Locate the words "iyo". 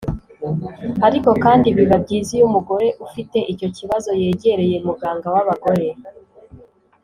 2.35-2.43